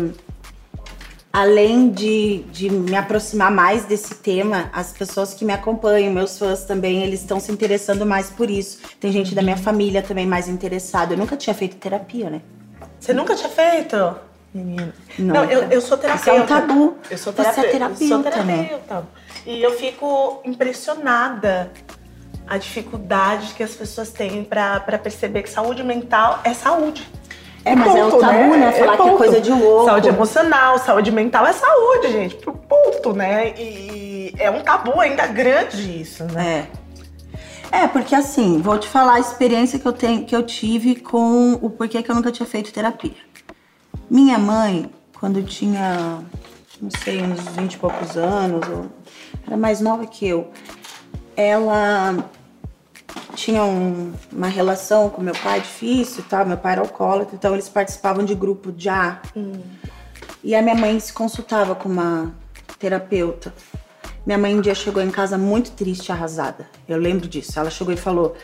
[1.32, 6.64] além de, de me aproximar mais desse tema, as pessoas que me acompanham, meus fãs
[6.64, 8.78] também, eles estão se interessando mais por isso.
[8.98, 9.62] Tem gente da minha uhum.
[9.62, 11.14] família também mais interessada.
[11.14, 12.40] Eu nunca tinha feito terapia, né?
[12.98, 14.16] Você nunca tinha feito?
[14.52, 14.94] Menina.
[15.18, 16.30] Não, não eu, eu sou terapeuta.
[16.30, 16.96] Isso é um tabu.
[17.10, 17.60] Eu sou terapeuta.
[17.60, 18.94] Você é terapeuta, eu sou terapeuta.
[18.94, 19.06] Né?
[19.46, 21.70] E eu fico impressionada
[22.46, 27.06] a dificuldade que as pessoas têm para perceber que saúde mental é saúde.
[27.68, 28.57] É, mas ponto, é o tabu, né?
[28.57, 28.72] né?
[28.72, 29.85] Falar é que é coisa de louco.
[29.85, 32.37] Saúde emocional, saúde mental é saúde, gente.
[32.37, 33.52] Pro ponto, né?
[33.59, 36.66] E é um tabu ainda grande isso, né?
[37.72, 37.81] É.
[37.83, 41.52] É, porque assim, vou te falar a experiência que eu, tenho, que eu tive com
[41.61, 43.12] o porquê que eu nunca tinha feito terapia.
[44.11, 46.20] Minha mãe, quando tinha,
[46.81, 48.66] não sei, uns 20 e poucos anos,
[49.46, 50.50] era mais nova que eu,
[51.37, 52.24] ela
[53.38, 56.44] tinha um, uma relação com meu pai difícil, tá?
[56.44, 59.22] Meu pai era alcoólatra, então eles participavam de grupo A.
[59.37, 59.61] Hum.
[60.42, 62.35] E a minha mãe se consultava com uma
[62.79, 63.55] terapeuta.
[64.27, 66.68] Minha mãe um dia chegou em casa muito triste, arrasada.
[66.88, 67.59] Eu lembro disso.
[67.59, 68.35] Ela chegou e falou: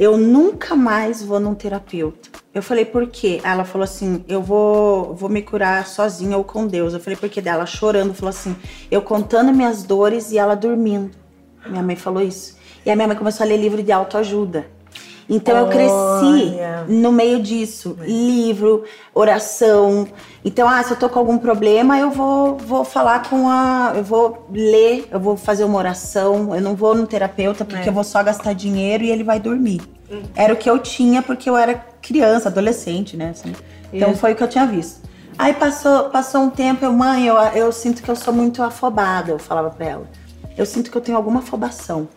[0.00, 2.30] Eu nunca mais vou num terapeuta.
[2.54, 3.40] Eu falei, por quê?
[3.44, 6.92] Ela falou assim, eu vou, vou me curar sozinha ou com Deus.
[6.92, 7.40] Eu falei, por quê?
[7.40, 8.56] Dela chorando, falou assim,
[8.90, 11.12] eu contando minhas dores e ela dormindo.
[11.68, 12.57] Minha mãe falou isso.
[12.88, 14.64] E a minha mãe começou a ler livro de autoajuda.
[15.28, 16.86] Então eu cresci Olha.
[16.88, 20.08] no meio disso, livro, oração.
[20.42, 24.02] Então, ah, se eu tô com algum problema, eu vou, vou falar com a, eu
[24.02, 26.54] vou ler, eu vou fazer uma oração.
[26.54, 27.90] Eu não vou no terapeuta porque É.
[27.90, 29.82] eu vou só gastar dinheiro e ele vai dormir.
[30.34, 33.34] Era o que eu tinha porque eu era criança, adolescente, né?
[33.38, 33.54] assim.
[33.92, 34.20] Então Isso.
[34.20, 35.06] foi o que eu tinha visto.
[35.36, 39.32] Aí passou, passou um tempo, eu, mãe, eu, eu sinto que eu sou muito afobada,
[39.32, 40.06] eu falava pra ela.
[40.56, 42.08] Eu sinto que eu tenho alguma afobação.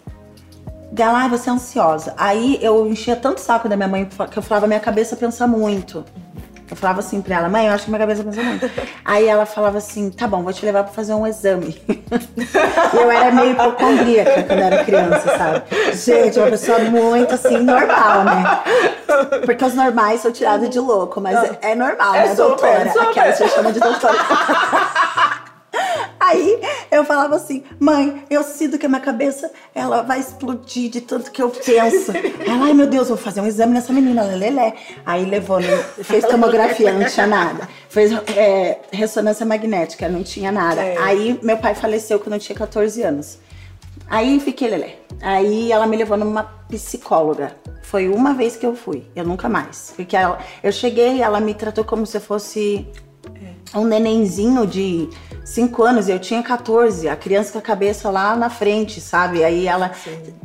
[1.00, 2.14] Ai, você é ansiosa.
[2.18, 5.48] Aí eu enchia tanto o saco da minha mãe que eu falava, minha cabeça pensa
[5.48, 6.04] muito.
[6.70, 8.70] Eu falava assim pra ela, mãe, eu acho que minha cabeça pensa muito.
[9.04, 11.82] Aí ela falava assim, tá bom, vou te levar pra fazer um exame.
[11.90, 15.64] e eu era meio hipocondríaca quando eu era criança, sabe?
[15.94, 18.60] Gente, uma pessoa muito assim, normal, né?
[19.46, 22.90] Porque os normais são tirados de louco, mas é, é normal, É né, super, doutora?
[22.92, 23.10] super.
[23.10, 24.18] Aquela que chama de doutora.
[26.32, 31.02] Aí eu falava assim, mãe, eu sinto que a minha cabeça ela vai explodir de
[31.02, 32.12] tanto que eu penso.
[32.46, 34.74] Ela, ai meu Deus, vou fazer um exame nessa menina, lelé.
[35.06, 37.68] Aí levou, no, fez tomografia, não tinha nada.
[37.90, 40.82] Fez é, ressonância magnética, não tinha nada.
[40.82, 40.98] É.
[41.00, 43.38] Aí meu pai faleceu quando eu tinha 14 anos.
[44.10, 44.96] Aí fiquei lelé.
[45.22, 47.56] Aí ela me levou numa psicóloga.
[47.84, 49.94] Foi uma vez que eu fui, eu nunca mais.
[49.96, 52.88] Porque ela, eu cheguei e ela me tratou como se eu fosse
[53.74, 55.10] um nenenzinho de
[55.46, 59.44] 5 anos, eu tinha 14, a criança com a cabeça lá na frente, sabe?
[59.44, 59.92] Aí ela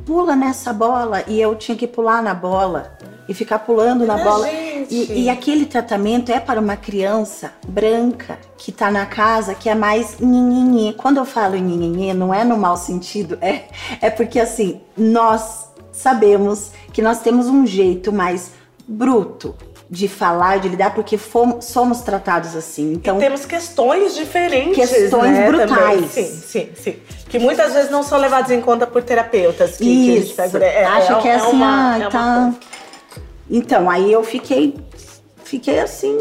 [0.05, 2.97] pula nessa bola e eu tinha que pular na bola
[3.29, 4.49] e ficar pulando na Minha bola.
[4.89, 9.75] E, e aquele tratamento é para uma criança branca que tá na casa que é
[9.75, 10.95] mais nhinhinhi.
[10.95, 13.65] Quando eu falo nhinhinhi, não é no mau sentido, é,
[14.01, 18.53] é porque assim, nós sabemos que nós temos um jeito mais
[18.87, 19.55] bruto
[19.89, 22.93] de falar, de lidar, porque fomos, somos tratados assim.
[22.95, 24.75] Então, Temos questões diferentes.
[24.77, 25.67] Questões né, também.
[25.67, 26.11] brutais.
[26.11, 26.97] Sim, sim, sim.
[27.29, 29.77] Que muitas vezes não são levadas em conta por terapeutas.
[29.77, 30.35] Que, que Isso.
[30.35, 32.55] pega- é, Acho é- que é, é assim, uma- ah, é tá.
[33.51, 34.75] Então, aí eu fiquei.
[35.45, 36.19] Fiquei assim.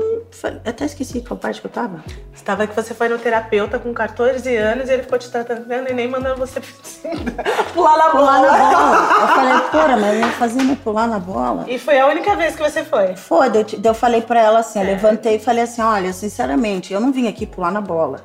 [0.64, 2.04] Até esqueci qual parte que eu tava.
[2.46, 5.94] Estava que você foi no terapeuta com 14 anos e ele ficou te tratando e
[5.96, 6.62] nem mandando você
[7.74, 8.52] pular na Pular bola.
[8.52, 9.22] na bola.
[9.22, 11.66] Eu falei, porra, mas eu fazendo pular na bola.
[11.68, 13.16] E foi a única vez que você foi.
[13.16, 17.00] Foi, eu, eu falei pra ela assim, eu levantei e falei assim, olha, sinceramente, eu
[17.00, 18.20] não vim aqui pular na bola.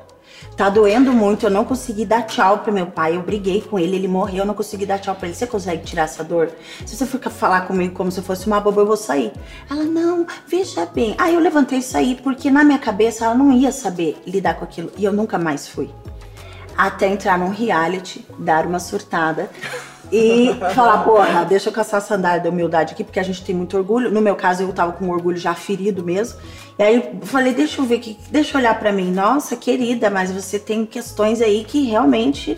[0.55, 3.15] Tá doendo muito, eu não consegui dar tchau pro meu pai.
[3.15, 5.35] Eu briguei com ele, ele morreu, eu não consegui dar tchau pra ele.
[5.35, 6.51] Você consegue tirar essa dor?
[6.85, 9.31] Se você for falar comigo como se fosse uma boba, eu vou sair.
[9.69, 11.15] Ela, não, veja bem.
[11.17, 14.65] Aí eu levantei e saí, porque na minha cabeça ela não ia saber lidar com
[14.65, 14.91] aquilo.
[14.97, 15.89] E eu nunca mais fui.
[16.77, 19.49] Até entrar num reality, dar uma surtada.
[20.11, 23.55] E falar, porra, deixa eu caçar a sandália da humildade aqui, porque a gente tem
[23.55, 24.11] muito orgulho.
[24.11, 26.37] No meu caso, eu tava com orgulho já ferido mesmo.
[26.77, 29.09] E aí eu falei, deixa eu ver, que, deixa eu olhar pra mim.
[29.09, 32.57] Nossa, querida, mas você tem questões aí que realmente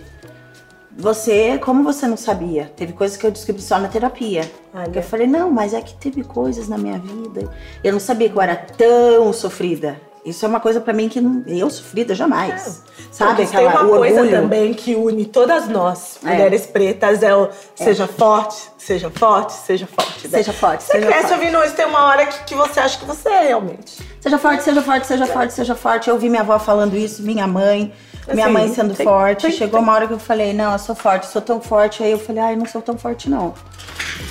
[0.96, 2.72] você, como você não sabia?
[2.76, 4.50] Teve coisas que eu descobri só na terapia.
[4.74, 4.90] Olha.
[4.90, 7.52] Que eu falei, não, mas é que teve coisas na minha vida.
[7.84, 10.00] Eu não sabia que eu era tão sofrida.
[10.26, 12.82] Isso é uma coisa pra mim que não, eu sofrida jamais.
[13.12, 14.42] Sabe Mas tem aquela uma o coisa orgulho?
[14.42, 16.30] também que une todas nós, É.
[16.30, 20.28] mulheres pretas, é o seja forte, seja forte, seja forte.
[20.28, 20.38] né?
[20.38, 21.34] Seja forte, Você seja cresce forte.
[21.44, 24.02] ouvindo isso, tem uma hora que, que você acha que você é realmente.
[24.22, 26.08] Seja forte, seja forte, seja forte, seja forte.
[26.08, 27.94] Eu ouvi minha avó falando isso, minha mãe,
[28.32, 29.42] minha Assim, mãe sendo tem- forte.
[29.48, 32.02] tem- Chegou uma hora que eu falei, não, eu sou forte, sou tão forte.
[32.04, 33.54] Aí eu falei, ai, não sou tão forte, não.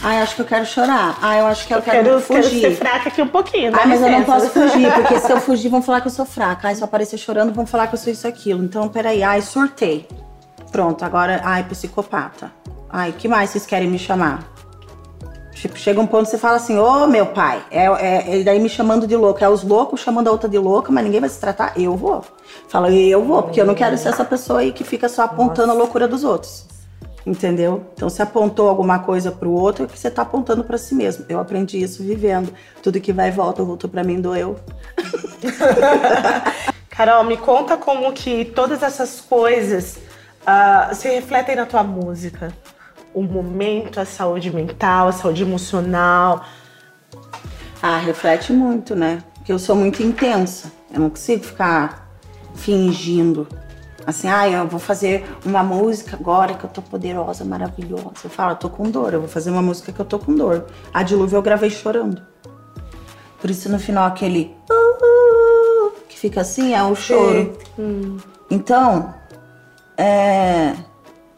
[0.03, 1.19] Ai, acho que eu quero chorar.
[1.21, 2.61] Ai, eu acho que eu, quero, quero fugir.
[2.61, 4.41] ser fraca aqui um pouquinho, dá Ai, mas eu não licença.
[4.41, 6.69] posso fugir, porque se eu fugir, vão falar que eu sou fraca.
[6.69, 8.65] Ai, se eu aparecer chorando, vão falar que eu sou isso aquilo.
[8.65, 10.09] Então, peraí, ai, surtei.
[10.71, 12.51] Pronto, agora, ai, psicopata.
[12.91, 14.51] Ai, que mais vocês querem me chamar?
[15.55, 18.59] Tipo, chega um ponto que você fala assim, ô meu pai, é, é, ele daí
[18.59, 19.45] me chamando de louco.
[19.45, 21.73] É os loucos chamando a outra de louca, mas ninguém vai se tratar.
[21.77, 22.25] Eu vou.
[22.73, 25.73] Fala, eu vou, porque eu não quero ser essa pessoa aí que fica só apontando
[25.73, 26.65] a loucura dos outros.
[27.27, 27.85] Entendeu?
[27.93, 31.27] Então, se apontou alguma coisa pro outro, é que você tá apontando pra si mesmo.
[31.29, 32.51] Eu aprendi isso vivendo.
[32.83, 34.59] Tudo que vai e volta, voltou pra mim, doeu.
[36.89, 39.99] Carol, me conta como que todas essas coisas
[40.47, 42.55] ah, se refletem na tua música.
[43.13, 46.43] O momento, a saúde mental, a saúde emocional.
[47.83, 49.23] Ah, reflete muito, né?
[49.35, 50.73] Porque eu sou muito intensa.
[50.91, 52.02] Eu não consigo ficar
[52.55, 53.47] fingindo.
[54.07, 58.13] Assim, ah, eu vou fazer uma música agora que eu tô poderosa, maravilhosa.
[58.25, 60.35] Eu falo, eu tô com dor, eu vou fazer uma música que eu tô com
[60.35, 60.67] dor.
[60.93, 62.21] A Dilúvio eu gravei chorando.
[63.41, 67.57] Por isso no final aquele "Uh", que fica assim é o choro.
[68.51, 69.15] Então,
[69.97, 70.75] é,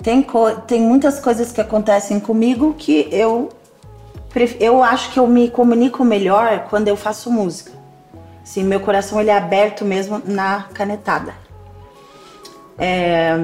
[0.03, 0.27] tem,
[0.67, 3.51] tem muitas coisas que acontecem comigo que eu
[4.59, 7.71] eu acho que eu me comunico melhor quando eu faço música.
[8.45, 11.35] Sim, meu coração ele é aberto mesmo na canetada.
[12.79, 13.35] É,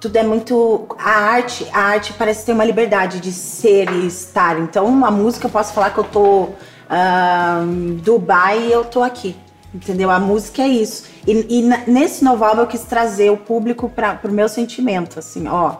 [0.00, 4.58] tudo é muito a arte, a arte parece ter uma liberdade de ser e estar.
[4.58, 6.54] Então, uma música eu posso falar que eu tô uh,
[8.02, 9.34] Dubai e eu tô aqui.
[9.74, 10.08] Entendeu?
[10.08, 11.06] A música é isso.
[11.26, 15.48] E, e nesse novo álbum eu quis trazer o público para o meu sentimento, assim,
[15.48, 15.76] ó.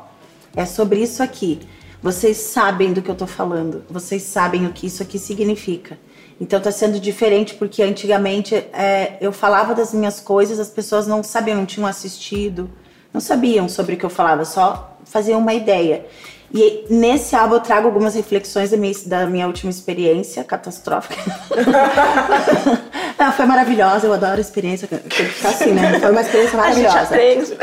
[0.57, 1.61] É sobre isso aqui.
[2.03, 3.85] Vocês sabem do que eu tô falando.
[3.89, 5.97] Vocês sabem o que isso aqui significa.
[6.41, 11.23] Então tá sendo diferente porque antigamente é, eu falava das minhas coisas, as pessoas não
[11.23, 12.71] sabiam, não tinham assistido,
[13.13, 16.07] não sabiam sobre o que eu falava, só faziam uma ideia.
[16.53, 21.17] E nesse álbum eu trago algumas reflexões da minha, da minha última experiência catastrófica.
[23.19, 24.87] Não, foi maravilhosa, eu adoro a experiência.
[24.87, 25.99] Tem que ficar assim, né?
[25.99, 26.97] Foi uma experiência maravilhosa.
[26.97, 27.57] A gente aprende.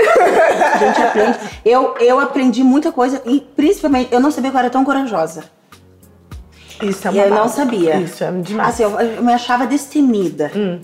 [0.74, 1.40] A gente aprende.
[1.64, 5.46] Eu, eu aprendi muita coisa e principalmente eu não sabia que eu era tão corajosa.
[6.82, 7.98] Isso é uma E eu não sabia.
[7.98, 8.70] Isso é demais.
[8.70, 10.52] Assim, eu, eu me achava destemida.
[10.56, 10.80] Hum.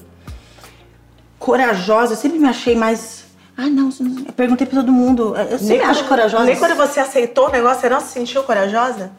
[1.39, 3.25] Corajosa, eu sempre me achei mais.
[3.55, 3.89] Ah, não,
[4.25, 5.35] eu perguntei pra todo mundo.
[5.35, 6.45] Eu sempre acho corajosa.
[6.45, 9.11] Nem quando você aceitou o negócio, você não se sentiu corajosa?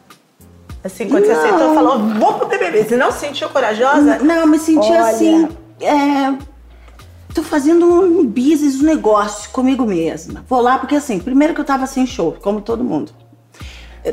[0.83, 1.35] Assim, quando não.
[1.35, 2.85] você aceitou, falou, vou pro BBB.
[2.85, 4.19] Você não se sentiu corajosa?
[4.19, 5.01] Não, eu me senti Olha.
[5.01, 5.49] assim.
[5.81, 6.37] É,
[7.33, 10.45] tô fazendo um business, um negócio comigo mesma.
[10.47, 13.11] Vou lá, porque assim, primeiro que eu tava sem show, como todo mundo.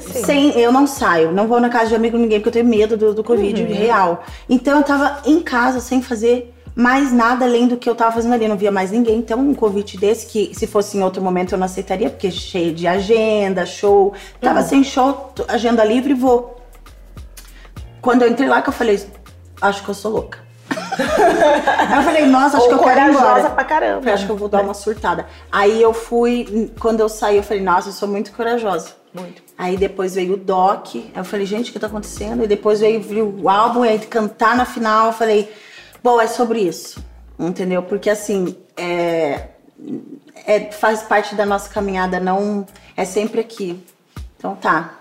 [0.01, 2.97] Sem, eu não saio, não vou na casa de amigo ninguém, porque eu tenho medo
[2.97, 3.69] do, do Covid uhum.
[3.69, 4.25] real.
[4.49, 8.35] Então eu tava em casa sem fazer mais nada além do que eu tava fazendo
[8.35, 8.45] ali.
[8.45, 9.19] Eu não via mais ninguém.
[9.19, 12.75] Então, um convite desse, que se fosse em outro momento eu não aceitaria, porque cheio
[12.75, 14.13] de agenda, show.
[14.41, 14.67] Tava uhum.
[14.67, 16.61] sem show, agenda livre, vou.
[18.03, 19.03] Quando eu entrei lá, que eu falei,
[19.61, 20.46] acho que eu sou louca.
[20.99, 23.51] Eu falei, nossa, acho Ou que eu quero ir embora.
[23.51, 24.09] pra caramba.
[24.09, 25.27] Eu acho que eu vou dar uma surtada.
[25.51, 28.95] Aí eu fui, quando eu saí, eu falei, nossa, eu sou muito corajosa.
[29.13, 29.43] Muito.
[29.57, 32.45] Aí depois veio o doc, aí eu falei, gente, o que tá acontecendo?
[32.45, 35.51] E depois veio o álbum, e aí cantar na final, eu falei,
[36.03, 37.03] bom, é sobre isso,
[37.39, 37.83] entendeu?
[37.83, 39.49] Porque assim, é,
[40.47, 43.83] é, faz parte da nossa caminhada, não é sempre aqui.
[44.37, 44.99] Então tá,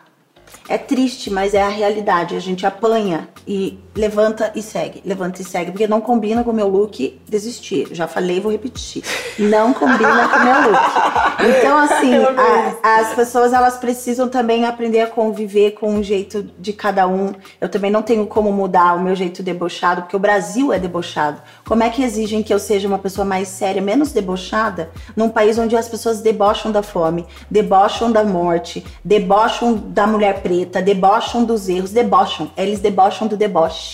[0.69, 2.35] é triste, mas é a realidade.
[2.35, 6.53] A gente apanha e levanta e segue, levanta e segue, porque não combina com o
[6.53, 7.87] meu look desistir.
[7.91, 9.03] Já falei, vou repetir.
[9.39, 11.25] Não combina com o meu look.
[11.37, 16.73] Então, assim, a, as pessoas elas precisam também aprender a conviver com o jeito de
[16.73, 17.33] cada um.
[17.59, 21.41] Eu também não tenho como mudar o meu jeito debochado, porque o Brasil é debochado.
[21.65, 25.59] Como é que exigem que eu seja uma pessoa mais séria, menos debochada, num país
[25.59, 31.69] onde as pessoas debocham da fome, debocham da morte, debocham da mulher preta, debocham dos
[31.69, 32.49] erros, debocham.
[32.57, 33.84] Eles debocham do deboche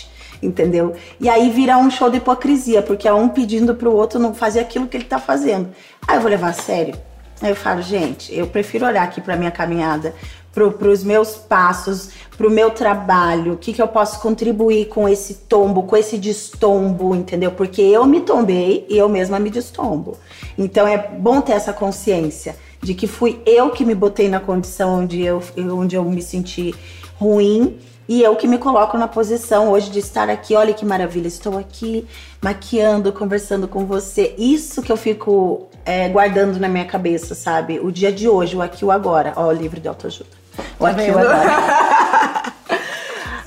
[0.42, 0.94] entendeu?
[1.20, 4.60] E aí vira um show de hipocrisia, porque é um pedindo pro outro não fazer
[4.60, 5.68] aquilo que ele tá fazendo.
[6.06, 6.94] Aí eu vou levar a sério.
[7.40, 10.14] Aí eu falo, gente, eu prefiro olhar aqui pra minha caminhada,
[10.52, 15.08] para os meus passos, para o meu trabalho, o que, que eu posso contribuir com
[15.08, 17.52] esse tombo, com esse destombo, entendeu?
[17.52, 20.18] Porque eu me tombei e eu mesma me destombo.
[20.58, 25.00] Então é bom ter essa consciência de que fui eu que me botei na condição
[25.00, 26.74] onde eu, onde eu me senti
[27.14, 30.54] ruim e eu que me coloco na posição hoje de estar aqui.
[30.54, 32.06] Olha que maravilha, estou aqui
[32.40, 34.34] maquiando, conversando com você.
[34.36, 37.78] Isso que eu fico é, guardando na minha cabeça, sabe?
[37.80, 39.32] O dia de hoje, o aqui o agora.
[39.36, 40.30] Ó, o livro de autoajuda.
[40.78, 42.52] O tá aqui o agora.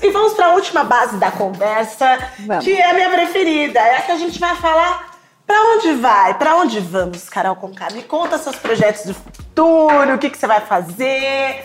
[0.02, 2.64] e vamos para a última base da conversa, vamos.
[2.64, 3.78] que é a minha preferida.
[3.78, 5.16] É a que a gente vai falar
[5.46, 6.34] Pra onde vai?
[6.34, 7.88] Pra onde vamos, Carol Conká?
[7.92, 11.64] Me conta seus projetos do futuro, o que, que você vai fazer.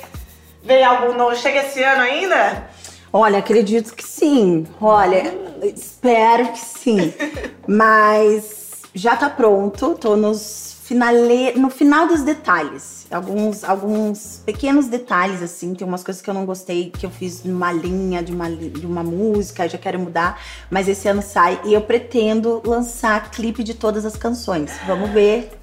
[0.63, 1.35] Vem algum novo?
[1.35, 2.69] Chega esse ano ainda?
[3.13, 4.65] Olha, acredito que sim.
[4.79, 7.13] Olha, espero que sim.
[7.67, 11.53] Mas já tá pronto, tô nos finale...
[11.57, 13.07] no final dos detalhes.
[13.11, 15.73] Alguns, alguns pequenos detalhes, assim.
[15.73, 18.85] Tem umas coisas que eu não gostei, que eu fiz numa linha de uma, de
[18.85, 20.41] uma música, já quero mudar.
[20.69, 24.71] Mas esse ano sai e eu pretendo lançar clipe de todas as canções.
[24.87, 25.60] Vamos ver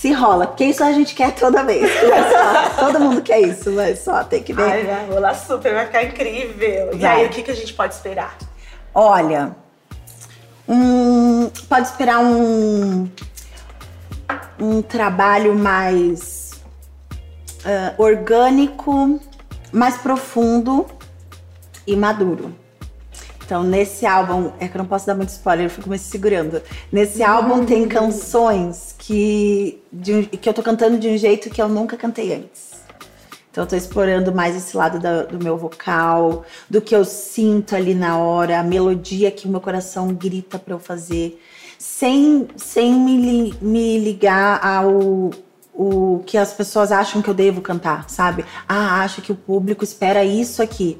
[0.00, 1.90] se rola, porque isso a gente quer toda vez.
[2.78, 4.62] todo mundo quer isso, mas só tem que ver.
[4.62, 6.90] Ai, vai rolar super, vai ficar incrível.
[6.92, 7.00] Vai.
[7.00, 8.38] E aí, o que, que a gente pode esperar?
[8.94, 9.56] Olha,
[10.68, 13.10] um, pode esperar um,
[14.60, 16.52] um trabalho mais
[17.64, 19.20] uh, orgânico,
[19.72, 20.86] mais profundo
[21.84, 22.54] e maduro.
[23.44, 26.62] Então, nesse álbum, é que eu não posso dar muito spoiler, eu fico me segurando.
[26.92, 31.66] Nesse álbum tem canções que, de, que eu tô cantando de um jeito que eu
[31.66, 32.76] nunca cantei antes.
[33.50, 37.74] Então, eu tô explorando mais esse lado da, do meu vocal, do que eu sinto
[37.74, 41.42] ali na hora, a melodia que o meu coração grita para eu fazer,
[41.78, 45.30] sem, sem me, me ligar ao
[45.72, 48.44] o que as pessoas acham que eu devo cantar, sabe?
[48.68, 50.98] Ah, acho que o público espera isso aqui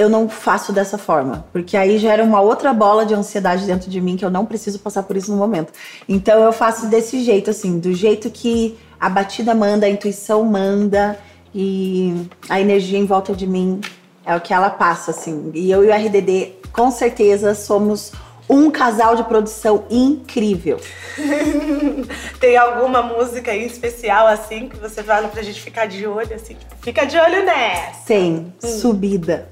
[0.00, 4.00] eu não faço dessa forma, porque aí gera uma outra bola de ansiedade dentro de
[4.00, 5.72] mim que eu não preciso passar por isso no momento.
[6.08, 11.18] Então eu faço desse jeito, assim, do jeito que a batida manda, a intuição manda
[11.54, 13.80] e a energia em volta de mim
[14.24, 15.50] é o que ela passa, assim.
[15.54, 18.12] E eu e o RDD, com certeza, somos
[18.50, 20.80] um casal de produção incrível.
[22.40, 26.56] Tem alguma música aí especial, assim, que você fala pra gente ficar de olho, assim?
[26.82, 28.06] Fica de olho nessa.
[28.06, 28.68] Tem, hum.
[28.68, 29.48] Subida.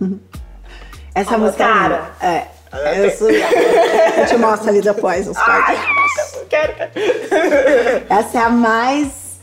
[1.14, 2.10] Essa Vamos, música cara.
[2.20, 2.46] é.
[2.72, 5.76] É, eu, sou, eu te mostro ali depois os Ai,
[6.48, 6.72] quero.
[8.08, 9.40] Essa é a mais.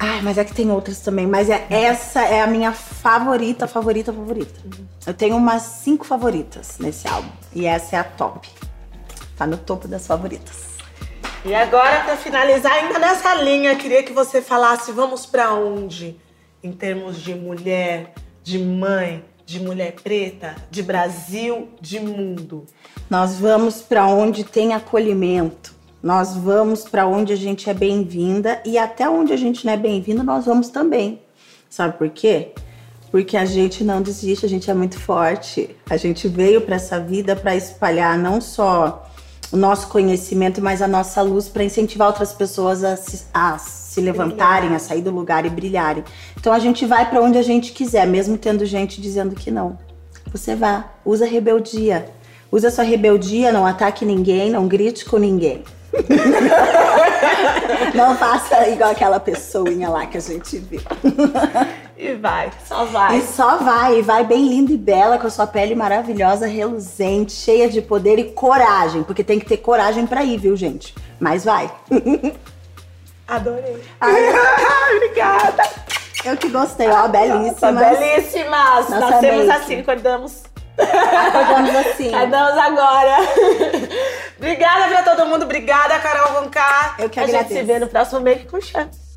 [0.00, 1.26] Ai, mas é que tem outras também.
[1.26, 4.60] Mas é, essa é a minha favorita, favorita, favorita.
[5.06, 7.30] Eu tenho umas cinco favoritas nesse álbum.
[7.54, 8.48] E essa é a top.
[9.36, 10.68] Tá no topo das favoritas.
[11.44, 16.16] E agora, para finalizar, ainda nessa linha, queria que você falasse: vamos para onde?
[16.62, 18.12] Em termos de mulher,
[18.48, 22.64] de mãe, de mulher preta, de Brasil, de mundo.
[23.10, 25.74] Nós vamos para onde tem acolhimento.
[26.02, 29.76] Nós vamos para onde a gente é bem-vinda e até onde a gente não é
[29.76, 31.20] bem-vinda, nós vamos também.
[31.68, 32.52] Sabe por quê?
[33.10, 35.76] Porque a gente não desiste, a gente é muito forte.
[35.90, 39.06] A gente veio para essa vida para espalhar não só
[39.52, 42.96] o nosso conhecimento, mas a nossa luz para incentivar outras pessoas a
[43.34, 43.58] a
[43.98, 46.04] se levantarem, a sair do lugar e brilharem.
[46.38, 49.76] Então a gente vai para onde a gente quiser, mesmo tendo gente dizendo que não.
[50.30, 52.08] Você vá, usa rebeldia.
[52.50, 55.62] Usa sua rebeldia, não ataque ninguém, não grite com ninguém.
[57.94, 60.80] não faça igual aquela pessoinha lá que a gente viu.
[61.96, 63.18] E vai, só vai.
[63.18, 67.32] E só vai, e vai bem linda e bela, com a sua pele maravilhosa, reluzente,
[67.32, 70.94] cheia de poder e coragem, porque tem que ter coragem para ir, viu, gente?
[71.18, 71.70] Mas vai.
[73.28, 73.82] Adorei.
[74.00, 75.62] Ai, obrigada.
[76.24, 77.74] Eu que gostei, ó, belíssimas.
[77.74, 78.88] Nossa, belíssimas.
[78.88, 79.62] Nossa, Nós temos make.
[79.62, 80.42] assim, acordamos.
[80.78, 82.08] Acordamos assim.
[82.14, 83.16] Acordamos agora.
[84.36, 85.42] obrigada pra todo mundo.
[85.44, 86.96] Obrigada, Carol Voncar.
[86.98, 87.60] Eu que A gente agradeço.
[87.60, 89.08] se vê no próximo Make com Chance.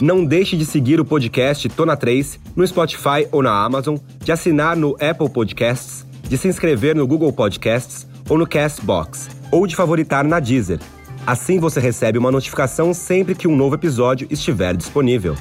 [0.00, 4.74] Não deixe de seguir o podcast Tona 3 no Spotify ou na Amazon, de assinar
[4.74, 10.24] no Apple Podcasts, de se inscrever no Google Podcasts ou no Castbox, ou de favoritar
[10.24, 10.80] na Deezer.
[11.26, 15.34] Assim você recebe uma notificação sempre que um novo episódio estiver disponível.